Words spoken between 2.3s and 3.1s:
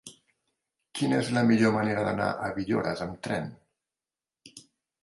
a Villores